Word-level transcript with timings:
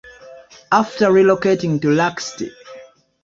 After 0.71 1.09
relocating 1.11 1.79
to 1.83 1.91
Lac 1.91 2.19
Ste. 2.19 2.45